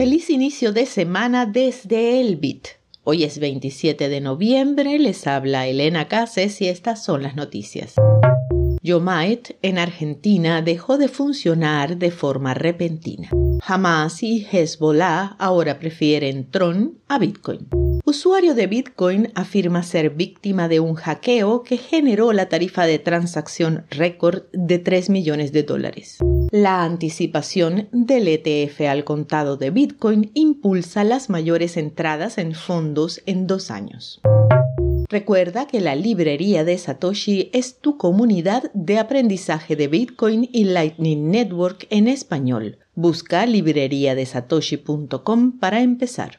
Feliz 0.00 0.30
inicio 0.30 0.72
de 0.72 0.86
semana 0.86 1.44
desde 1.44 2.22
el 2.22 2.36
BIT. 2.36 2.68
Hoy 3.04 3.24
es 3.24 3.38
27 3.38 4.08
de 4.08 4.22
noviembre, 4.22 4.98
les 4.98 5.26
habla 5.26 5.66
Elena 5.66 6.08
Cases 6.08 6.58
y 6.62 6.68
estas 6.68 7.04
son 7.04 7.22
las 7.22 7.36
noticias. 7.36 7.96
Yomait 8.82 9.58
en 9.60 9.76
Argentina 9.76 10.62
dejó 10.62 10.96
de 10.96 11.08
funcionar 11.08 11.98
de 11.98 12.10
forma 12.10 12.54
repentina. 12.54 13.28
Hamas 13.62 14.22
y 14.22 14.46
Hezbollah 14.50 15.36
ahora 15.38 15.78
prefieren 15.78 16.50
Tron 16.50 16.98
a 17.06 17.18
Bitcoin. 17.18 17.68
Usuario 18.10 18.54
de 18.56 18.66
Bitcoin 18.66 19.30
afirma 19.36 19.84
ser 19.84 20.10
víctima 20.10 20.66
de 20.66 20.80
un 20.80 20.96
hackeo 20.96 21.62
que 21.62 21.76
generó 21.76 22.32
la 22.32 22.48
tarifa 22.48 22.84
de 22.84 22.98
transacción 22.98 23.84
récord 23.88 24.46
de 24.52 24.80
3 24.80 25.10
millones 25.10 25.52
de 25.52 25.62
dólares. 25.62 26.18
La 26.50 26.82
anticipación 26.82 27.88
del 27.92 28.26
ETF 28.26 28.80
al 28.88 29.04
contado 29.04 29.56
de 29.56 29.70
Bitcoin 29.70 30.32
impulsa 30.34 31.04
las 31.04 31.30
mayores 31.30 31.76
entradas 31.76 32.38
en 32.38 32.54
fondos 32.54 33.22
en 33.26 33.46
dos 33.46 33.70
años. 33.70 34.20
Recuerda 35.08 35.68
que 35.68 35.80
la 35.80 35.94
librería 35.94 36.64
de 36.64 36.76
Satoshi 36.78 37.48
es 37.52 37.78
tu 37.78 37.96
comunidad 37.96 38.72
de 38.74 38.98
aprendizaje 38.98 39.76
de 39.76 39.86
Bitcoin 39.86 40.48
y 40.52 40.64
Lightning 40.64 41.30
Network 41.30 41.86
en 41.90 42.08
español. 42.08 42.78
Busca 42.96 43.46
libreriadesatoshi.com 43.46 45.60
para 45.60 45.80
empezar. 45.80 46.38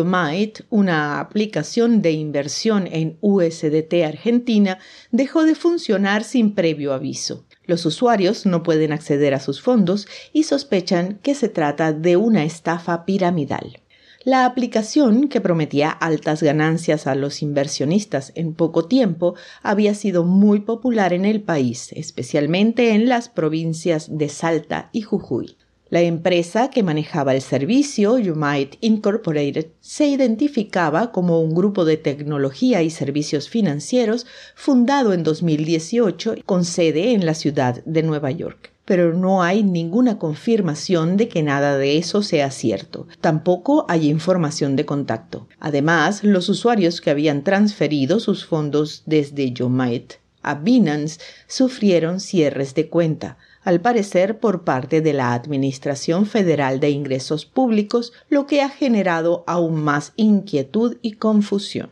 Might, 0.00 0.60
una 0.70 1.20
aplicación 1.20 2.00
de 2.00 2.12
inversión 2.12 2.88
en 2.90 3.18
USDT 3.20 4.04
Argentina, 4.04 4.78
dejó 5.10 5.44
de 5.44 5.54
funcionar 5.54 6.24
sin 6.24 6.54
previo 6.54 6.92
aviso. 6.92 7.44
Los 7.66 7.86
usuarios 7.86 8.46
no 8.46 8.62
pueden 8.62 8.92
acceder 8.92 9.34
a 9.34 9.40
sus 9.40 9.60
fondos 9.60 10.08
y 10.32 10.44
sospechan 10.44 11.18
que 11.22 11.34
se 11.34 11.48
trata 11.48 11.92
de 11.92 12.16
una 12.16 12.44
estafa 12.44 13.04
piramidal. 13.04 13.82
La 14.24 14.46
aplicación, 14.46 15.28
que 15.28 15.40
prometía 15.40 15.90
altas 15.90 16.42
ganancias 16.42 17.06
a 17.08 17.16
los 17.16 17.42
inversionistas 17.42 18.32
en 18.36 18.54
poco 18.54 18.86
tiempo, 18.86 19.34
había 19.62 19.94
sido 19.94 20.22
muy 20.24 20.60
popular 20.60 21.12
en 21.12 21.24
el 21.24 21.42
país, 21.42 21.92
especialmente 21.92 22.92
en 22.92 23.08
las 23.08 23.28
provincias 23.28 24.16
de 24.16 24.28
Salta 24.28 24.90
y 24.92 25.02
Jujuy. 25.02 25.56
La 25.92 26.00
empresa 26.00 26.70
que 26.70 26.82
manejaba 26.82 27.34
el 27.34 27.42
servicio, 27.42 28.14
Umite 28.14 28.78
Incorporated, 28.80 29.66
se 29.82 30.06
identificaba 30.06 31.12
como 31.12 31.38
un 31.42 31.54
grupo 31.54 31.84
de 31.84 31.98
tecnología 31.98 32.80
y 32.80 32.88
servicios 32.88 33.50
financieros 33.50 34.24
fundado 34.54 35.12
en 35.12 35.22
2018 35.22 36.36
con 36.46 36.64
sede 36.64 37.12
en 37.12 37.26
la 37.26 37.34
ciudad 37.34 37.84
de 37.84 38.02
Nueva 38.02 38.30
York 38.30 38.72
pero 38.86 39.12
no 39.12 39.42
hay 39.42 39.62
ninguna 39.62 40.18
confirmación 40.18 41.18
de 41.18 41.28
que 41.28 41.42
nada 41.42 41.78
de 41.78 41.98
eso 41.98 42.22
sea 42.22 42.50
cierto. 42.50 43.06
Tampoco 43.20 43.86
hay 43.88 44.08
información 44.08 44.74
de 44.74 44.84
contacto. 44.84 45.46
Además, 45.60 46.24
los 46.24 46.48
usuarios 46.48 47.00
que 47.00 47.10
habían 47.10 47.44
transferido 47.44 48.18
sus 48.18 48.44
fondos 48.44 49.02
desde 49.06 49.52
Yomite 49.52 50.16
a 50.42 50.56
Binance 50.56 51.20
sufrieron 51.46 52.18
cierres 52.18 52.74
de 52.74 52.88
cuenta 52.88 53.38
al 53.62 53.80
parecer 53.80 54.38
por 54.38 54.64
parte 54.64 55.00
de 55.00 55.12
la 55.12 55.34
Administración 55.34 56.26
Federal 56.26 56.80
de 56.80 56.90
Ingresos 56.90 57.46
Públicos, 57.46 58.12
lo 58.28 58.46
que 58.46 58.62
ha 58.62 58.68
generado 58.68 59.44
aún 59.46 59.82
más 59.82 60.12
inquietud 60.16 60.96
y 61.02 61.12
confusión. 61.12 61.90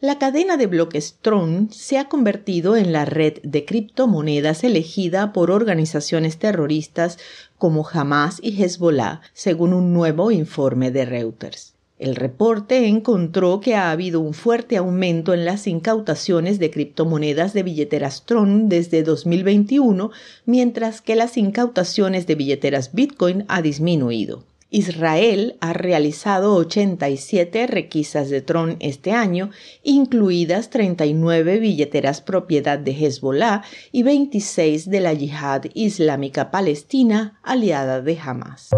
La 0.00 0.18
cadena 0.18 0.56
de 0.56 0.66
bloques 0.66 1.16
Tron 1.22 1.70
se 1.72 1.98
ha 1.98 2.08
convertido 2.08 2.76
en 2.76 2.92
la 2.92 3.04
red 3.04 3.38
de 3.42 3.64
criptomonedas 3.64 4.62
elegida 4.62 5.32
por 5.32 5.50
organizaciones 5.50 6.38
terroristas 6.38 7.18
como 7.58 7.86
Hamas 7.88 8.38
y 8.40 8.62
Hezbollah, 8.62 9.22
según 9.32 9.72
un 9.72 9.92
nuevo 9.92 10.30
informe 10.30 10.92
de 10.92 11.04
Reuters. 11.04 11.77
El 11.98 12.14
reporte 12.14 12.86
encontró 12.86 13.60
que 13.60 13.74
ha 13.74 13.90
habido 13.90 14.20
un 14.20 14.32
fuerte 14.32 14.76
aumento 14.76 15.34
en 15.34 15.44
las 15.44 15.66
incautaciones 15.66 16.60
de 16.60 16.70
criptomonedas 16.70 17.54
de 17.54 17.64
billeteras 17.64 18.24
Tron 18.24 18.68
desde 18.68 19.02
2021, 19.02 20.12
mientras 20.46 21.00
que 21.00 21.16
las 21.16 21.36
incautaciones 21.36 22.26
de 22.28 22.36
billeteras 22.36 22.94
Bitcoin 22.94 23.44
ha 23.48 23.62
disminuido. 23.62 24.44
Israel 24.70 25.56
ha 25.60 25.72
realizado 25.72 26.54
87 26.54 27.66
requisas 27.66 28.28
de 28.28 28.42
Tron 28.42 28.76
este 28.80 29.12
año, 29.12 29.50
incluidas 29.82 30.68
39 30.70 31.58
billeteras 31.58 32.20
propiedad 32.20 32.78
de 32.78 32.92
Hezbollah 32.92 33.62
y 33.92 34.02
26 34.02 34.90
de 34.90 35.00
la 35.00 35.14
Yihad 35.14 35.64
Islámica 35.72 36.50
Palestina 36.50 37.40
aliada 37.42 38.02
de 38.02 38.18
Hamas. 38.20 38.70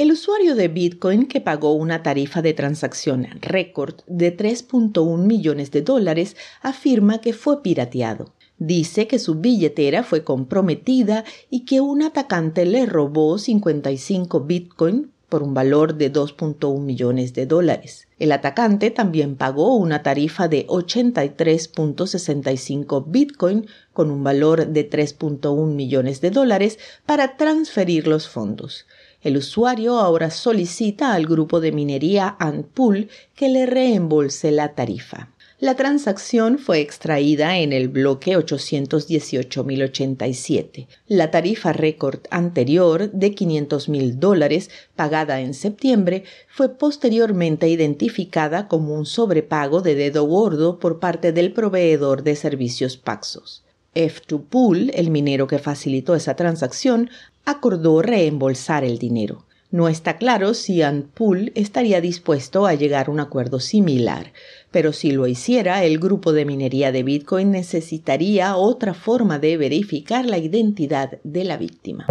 El 0.00 0.10
usuario 0.12 0.54
de 0.54 0.68
Bitcoin 0.68 1.26
que 1.26 1.42
pagó 1.42 1.74
una 1.74 2.02
tarifa 2.02 2.40
de 2.40 2.54
transacción 2.54 3.26
récord 3.42 3.96
de 4.06 4.34
3.1 4.34 5.18
millones 5.18 5.70
de 5.72 5.82
dólares 5.82 6.38
afirma 6.62 7.20
que 7.20 7.34
fue 7.34 7.62
pirateado. 7.62 8.32
Dice 8.58 9.06
que 9.06 9.18
su 9.18 9.34
billetera 9.34 10.02
fue 10.02 10.24
comprometida 10.24 11.24
y 11.50 11.66
que 11.66 11.82
un 11.82 12.00
atacante 12.00 12.64
le 12.64 12.86
robó 12.86 13.36
55 13.36 14.40
Bitcoin 14.40 15.12
por 15.28 15.42
un 15.42 15.52
valor 15.52 15.96
de 15.96 16.10
2.1 16.10 16.80
millones 16.80 17.34
de 17.34 17.44
dólares. 17.44 18.08
El 18.18 18.32
atacante 18.32 18.90
también 18.90 19.36
pagó 19.36 19.76
una 19.76 20.02
tarifa 20.02 20.48
de 20.48 20.66
83.65 20.66 23.04
Bitcoin 23.06 23.66
con 23.92 24.10
un 24.10 24.24
valor 24.24 24.66
de 24.66 24.88
3.1 24.88 25.66
millones 25.66 26.22
de 26.22 26.30
dólares 26.30 26.78
para 27.04 27.36
transferir 27.36 28.06
los 28.06 28.28
fondos. 28.28 28.86
El 29.22 29.36
usuario 29.36 29.98
ahora 29.98 30.30
solicita 30.30 31.12
al 31.12 31.26
grupo 31.26 31.60
de 31.60 31.72
minería 31.72 32.36
Antpool 32.38 33.10
que 33.34 33.50
le 33.50 33.66
reembolse 33.66 34.50
la 34.50 34.74
tarifa. 34.74 35.28
La 35.58 35.76
transacción 35.76 36.58
fue 36.58 36.80
extraída 36.80 37.58
en 37.58 37.74
el 37.74 37.88
bloque 37.88 38.34
818.087. 38.34 40.86
La 41.06 41.30
tarifa 41.30 41.74
récord 41.74 42.20
anterior 42.30 43.10
de 43.10 43.34
500.000 43.34 44.14
dólares, 44.14 44.70
pagada 44.96 45.42
en 45.42 45.52
septiembre, 45.52 46.24
fue 46.48 46.70
posteriormente 46.70 47.68
identificada 47.68 48.68
como 48.68 48.94
un 48.94 49.04
sobrepago 49.04 49.82
de 49.82 49.96
dedo 49.96 50.24
gordo 50.24 50.78
por 50.78 50.98
parte 50.98 51.32
del 51.32 51.52
proveedor 51.52 52.22
de 52.22 52.36
servicios 52.36 52.96
Paxos. 52.96 53.64
F2Pool, 53.94 54.90
el 54.94 55.10
minero 55.10 55.46
que 55.46 55.58
facilitó 55.58 56.14
esa 56.14 56.36
transacción, 56.36 57.10
acordó 57.44 58.02
reembolsar 58.02 58.84
el 58.84 58.98
dinero. 58.98 59.44
No 59.72 59.88
está 59.88 60.16
claro 60.16 60.54
si 60.54 60.82
Antpool 60.82 61.52
estaría 61.54 62.00
dispuesto 62.00 62.66
a 62.66 62.74
llegar 62.74 63.06
a 63.06 63.10
un 63.12 63.20
acuerdo 63.20 63.60
similar, 63.60 64.32
pero 64.72 64.92
si 64.92 65.12
lo 65.12 65.28
hiciera, 65.28 65.84
el 65.84 66.00
grupo 66.00 66.32
de 66.32 66.44
minería 66.44 66.90
de 66.90 67.04
Bitcoin 67.04 67.52
necesitaría 67.52 68.56
otra 68.56 68.94
forma 68.94 69.38
de 69.38 69.56
verificar 69.56 70.26
la 70.26 70.38
identidad 70.38 71.20
de 71.22 71.44
la 71.44 71.56
víctima. 71.56 72.06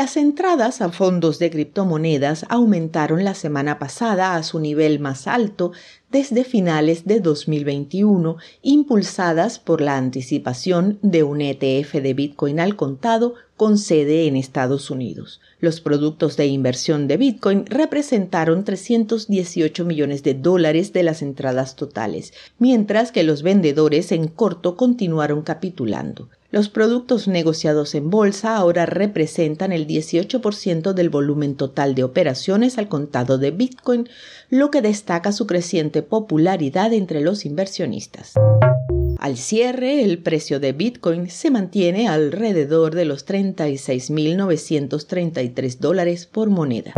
Las 0.00 0.16
entradas 0.16 0.80
a 0.80 0.90
fondos 0.90 1.38
de 1.38 1.50
criptomonedas 1.50 2.46
aumentaron 2.48 3.22
la 3.22 3.34
semana 3.34 3.78
pasada 3.78 4.34
a 4.34 4.42
su 4.42 4.58
nivel 4.58 4.98
más 4.98 5.26
alto 5.26 5.72
desde 6.10 6.44
finales 6.44 7.04
de 7.04 7.20
2021, 7.20 8.38
impulsadas 8.62 9.58
por 9.58 9.82
la 9.82 9.98
anticipación 9.98 10.98
de 11.02 11.22
un 11.22 11.42
ETF 11.42 11.96
de 11.96 12.14
Bitcoin 12.14 12.60
al 12.60 12.76
contado 12.76 13.34
con 13.58 13.76
sede 13.76 14.26
en 14.26 14.36
Estados 14.36 14.90
Unidos. 14.90 15.42
Los 15.60 15.82
productos 15.82 16.38
de 16.38 16.46
inversión 16.46 17.06
de 17.06 17.18
Bitcoin 17.18 17.66
representaron 17.66 18.64
318 18.64 19.84
millones 19.84 20.22
de 20.22 20.32
dólares 20.32 20.94
de 20.94 21.02
las 21.02 21.20
entradas 21.20 21.76
totales, 21.76 22.32
mientras 22.58 23.12
que 23.12 23.22
los 23.22 23.42
vendedores 23.42 24.12
en 24.12 24.28
corto 24.28 24.78
continuaron 24.78 25.42
capitulando. 25.42 26.30
Los 26.52 26.68
productos 26.68 27.28
negociados 27.28 27.94
en 27.94 28.10
bolsa 28.10 28.56
ahora 28.56 28.84
representan 28.84 29.70
el 29.70 29.86
18% 29.86 30.94
del 30.94 31.08
volumen 31.08 31.54
total 31.54 31.94
de 31.94 32.02
operaciones 32.02 32.76
al 32.76 32.88
contado 32.88 33.38
de 33.38 33.52
Bitcoin, 33.52 34.08
lo 34.48 34.72
que 34.72 34.82
destaca 34.82 35.30
su 35.30 35.46
creciente 35.46 36.02
popularidad 36.02 36.92
entre 36.92 37.20
los 37.20 37.46
inversionistas. 37.46 38.34
Al 39.20 39.36
cierre, 39.36 40.02
el 40.02 40.18
precio 40.18 40.58
de 40.58 40.72
Bitcoin 40.72 41.30
se 41.30 41.52
mantiene 41.52 42.08
alrededor 42.08 42.96
de 42.96 43.04
los 43.04 43.24
36.933 43.28 45.78
dólares 45.78 46.26
por 46.26 46.50
moneda. 46.50 46.94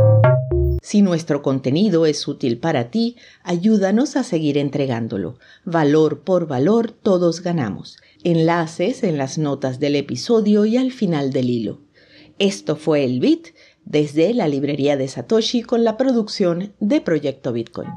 Si 0.80 1.02
nuestro 1.02 1.42
contenido 1.42 2.06
es 2.06 2.26
útil 2.26 2.56
para 2.56 2.90
ti, 2.90 3.16
ayúdanos 3.42 4.16
a 4.16 4.24
seguir 4.24 4.56
entregándolo. 4.56 5.36
Valor 5.64 6.20
por 6.20 6.46
valor, 6.46 6.90
todos 6.90 7.42
ganamos 7.42 7.98
enlaces 8.24 9.02
en 9.02 9.18
las 9.18 9.38
notas 9.38 9.80
del 9.80 9.96
episodio 9.96 10.64
y 10.64 10.76
al 10.76 10.92
final 10.92 11.32
del 11.32 11.50
hilo. 11.50 11.80
Esto 12.38 12.76
fue 12.76 13.04
el 13.04 13.20
Bit 13.20 13.48
desde 13.84 14.32
la 14.34 14.48
librería 14.48 14.96
de 14.96 15.08
Satoshi 15.08 15.62
con 15.62 15.84
la 15.84 15.96
producción 15.96 16.74
de 16.80 17.00
Proyecto 17.00 17.52
Bitcoin. 17.52 17.88